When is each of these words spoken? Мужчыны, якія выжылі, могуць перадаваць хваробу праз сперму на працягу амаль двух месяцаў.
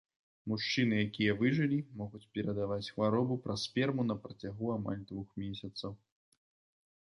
Мужчыны, 0.51 0.95
якія 1.07 1.35
выжылі, 1.41 1.77
могуць 1.99 2.21
перадаваць 2.37 2.91
хваробу 2.95 3.37
праз 3.45 3.67
сперму 3.69 4.07
на 4.09 4.15
працягу 4.25 4.73
амаль 4.79 5.05
двух 5.13 5.29
месяцаў. 5.45 5.93